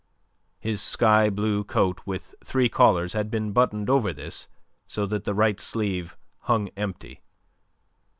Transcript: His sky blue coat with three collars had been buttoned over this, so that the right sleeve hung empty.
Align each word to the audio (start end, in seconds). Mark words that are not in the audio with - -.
His 0.59 0.81
sky 0.81 1.29
blue 1.29 1.63
coat 1.63 1.99
with 2.07 2.33
three 2.43 2.67
collars 2.69 3.13
had 3.13 3.29
been 3.29 3.51
buttoned 3.51 3.87
over 3.87 4.11
this, 4.11 4.47
so 4.87 5.05
that 5.05 5.25
the 5.25 5.33
right 5.35 5.59
sleeve 5.59 6.17
hung 6.45 6.69
empty. 6.69 7.21